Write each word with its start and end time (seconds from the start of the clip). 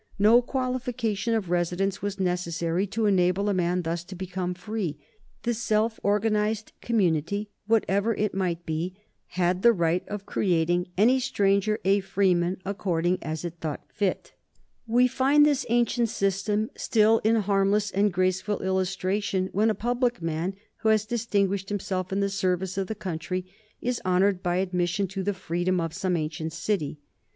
No 0.17 0.41
qualification 0.41 1.35
of 1.35 1.51
residence 1.51 2.01
was 2.01 2.19
necessary 2.19 2.87
to 2.87 3.05
enable 3.05 3.49
a 3.49 3.53
man 3.53 3.83
thus 3.83 4.03
to 4.05 4.15
become 4.15 4.55
free. 4.55 4.97
The 5.43 5.53
self 5.53 5.99
organized 6.01 6.71
community, 6.81 7.51
whatever 7.67 8.15
it 8.15 8.33
might 8.33 8.65
be, 8.65 8.99
had 9.27 9.61
the 9.61 9.71
right 9.71 10.03
of 10.07 10.25
creating 10.25 10.87
any 10.97 11.19
stranger 11.19 11.77
a 11.85 11.99
freeman 11.99 12.57
according 12.65 13.19
as 13.21 13.45
it 13.45 13.59
thought 13.61 13.83
fit. 13.93 14.33
[Sidenote: 14.87 14.87
1835 14.87 14.87
Reform 14.87 14.89
of 14.89 14.91
municipal 14.91 14.91
corporations] 14.91 14.95
We 14.97 15.07
find 15.21 15.45
this 15.45 15.65
ancient 15.69 16.09
system 16.09 16.69
still 16.75 17.17
in 17.19 17.35
harmless 17.35 17.91
and 17.91 18.11
graceful 18.11 18.59
illustration 18.63 19.49
when 19.51 19.69
a 19.69 19.75
public 19.75 20.19
man 20.19 20.55
who 20.77 20.89
has 20.89 21.05
distinguished 21.05 21.69
himself 21.69 22.11
in 22.11 22.21
the 22.21 22.29
service 22.29 22.75
of 22.79 22.87
the 22.87 22.95
country 22.95 23.45
is 23.81 24.01
honored 24.03 24.41
by 24.41 24.55
admission 24.55 25.05
to 25.09 25.21
the 25.21 25.35
freedom 25.35 25.79
of 25.79 25.93
some 25.93 26.17
ancient 26.17 26.53
city. 26.53 26.97